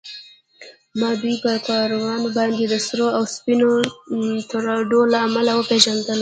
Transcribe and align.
ما 0.99 1.09
دوی 1.21 1.35
پر 1.43 1.57
کالرونو 1.67 2.27
باندې 2.35 2.63
د 2.67 2.75
سرو 2.85 3.07
او 3.17 3.23
سپینو 3.35 3.69
ټراډو 4.49 4.99
له 5.13 5.17
امله 5.27 5.51
و 5.55 5.67
پېژندل. 5.69 6.19